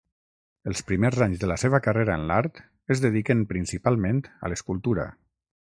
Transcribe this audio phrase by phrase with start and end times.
[0.69, 2.59] Els primers anys de la seva carrera en l’art
[2.95, 5.11] es dediquen principalment a l’escultura.